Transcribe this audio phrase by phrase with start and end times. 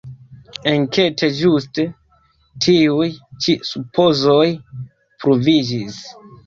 [0.71, 1.85] Enkete ĝuste
[2.67, 3.09] tiuj
[3.45, 4.45] ĉi supozoj
[5.25, 6.07] pruviĝis.